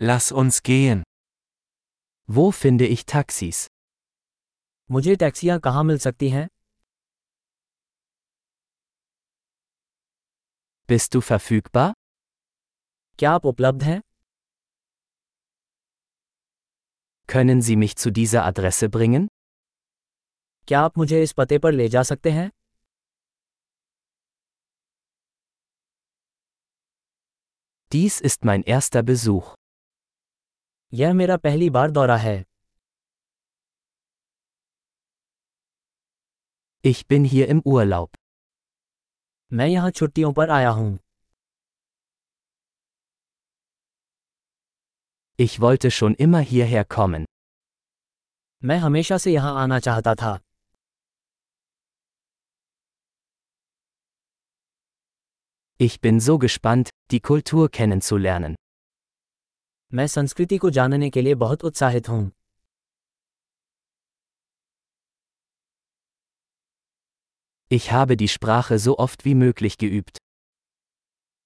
[0.00, 1.02] Lass uns gehen.
[2.28, 3.66] Wo finde ich Taxis?
[4.90, 6.46] मुझे टैक्सियाँ कहाँ मिल सकती हैं
[10.88, 11.92] Bist du verfügbar?
[13.18, 14.00] क्या आप उपलब्ध हैं
[17.28, 19.28] Können Sie mich zu dieser Adresse bringen?
[20.68, 22.50] क्या आप मुझे इस पते पर ले जा सकते हैं
[27.92, 29.54] Dies ist mein erster Besuch.
[30.93, 32.35] यह मेरा पहली बार दौरा है
[36.85, 38.09] Ich bin hier im Urlaub.
[39.51, 40.97] मैं यहाँ छुट्टियों पर आया हूँ
[45.39, 47.25] Ich wollte schon immer hierher kommen.
[48.63, 50.37] मैं हमेशा से यहाँ आना चाहता था
[55.79, 58.55] Ich bin so gespannt, die Kultur kennenzulernen.
[59.93, 62.31] मैं संस्कृति को जानने के लिए बहुत उत्साहित हूँ
[67.71, 70.17] Ich habe die Sprache so oft wie möglich geübt.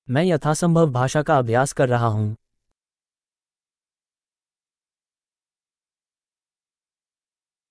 [0.09, 2.35] मैं यथासंभव भाषा का अभ्यास कर रहा हूँ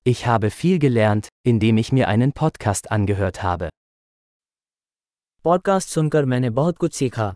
[0.06, 3.68] Ich habe viel gelernt, indem ich mir einen Podcast angehört habe.
[5.44, 7.34] Podcast सुनकर मैंने बहुत कुछ सीखा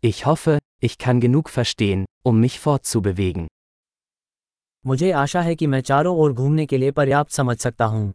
[0.00, 3.46] Ich hoffe, ich kann genug verstehen, um mich fortzubewegen.
[4.86, 8.12] मुझे आशा है कि मैं चारों ओर घूमने के लिए पर्याप्त समझ सकता हूँ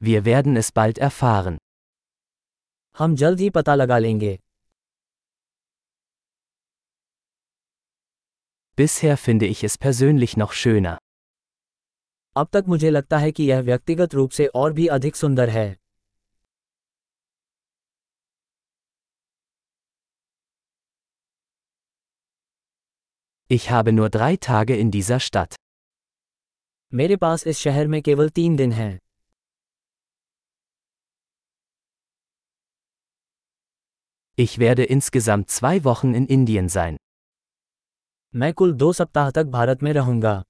[0.00, 1.56] Wir werden es bald erfahren.
[2.98, 4.38] हम जल्द ही पता लगा लेंगे
[8.78, 10.98] Bisher finde ich es persönlich noch schöner.
[12.35, 15.75] अब तक मुझे लगता है कि यह व्यक्तिगत रूप से और भी अधिक सुंदर है
[23.49, 25.55] Ich habe nur drei Tage in dieser Stadt.
[26.93, 28.99] मेरे पास इस शहर में केवल तीन दिन हैं
[34.37, 36.97] Ich werde insgesamt zwei Wochen in Indien sein.
[38.33, 40.43] मैं कुल दो सप्ताह तक भारत में रहूँगा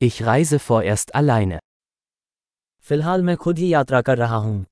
[0.00, 1.58] Ich reise vorerst alleine.
[2.88, 4.64] फिलहाल मैं खुद ही यात्रा कर रहा हूँ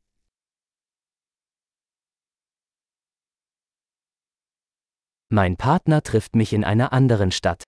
[5.31, 7.65] Mein Partner trifft mich in einer anderen Stadt.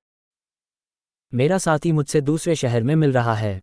[1.34, 3.60] मेरा साथी मुझसे दूसरे शहर में मिल रहा है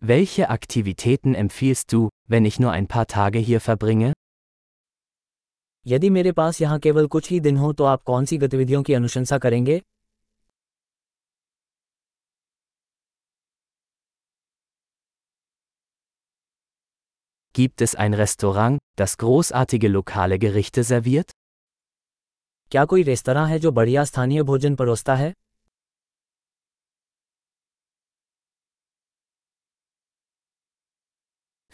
[0.00, 4.12] Welche Aktivitäten empfiehlst du, wenn ich nur ein paar Tage hier verbringe?
[5.86, 8.94] यदि मेरे पास यहाँ केवल कुछ ही दिन हो तो आप कौन सी गतिविधियों की
[8.94, 9.80] अनुशंसा करेंगे
[17.54, 21.32] Gibt es ein Restaurant, das großartige lokale Gerichte serviert?
[22.70, 25.32] क्या कोई रेस्तरां है जो बढ़िया स्थानीय भोजन परोसता है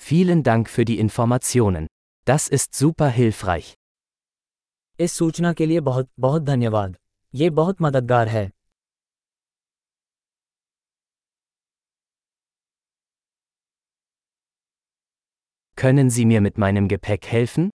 [0.01, 1.87] Vielen Dank für die Informationen.
[2.27, 3.75] Das ist super hilfreich.
[5.00, 6.96] इस सूचना के लिए बहुत बहुत धन्यवाद
[7.34, 8.50] ये बहुत मददगार है
[15.78, 17.70] Können Sie mir mit meinem Gepäck helfen?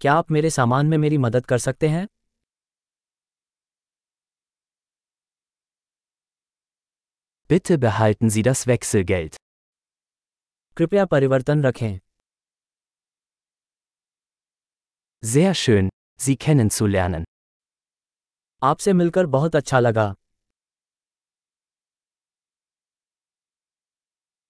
[0.00, 2.06] क्या आप मेरे सामान में मेरी मदद कर सकते हैं
[7.50, 9.36] Bitte behalten Sie das Wechselgeld.
[10.76, 11.98] कृपया परिवर्तन रखें
[15.23, 15.89] Sehr schön,
[16.19, 17.23] Sie kennenzulernen.
[18.61, 20.13] आपसे मिलकर बहुत अच्छा लगा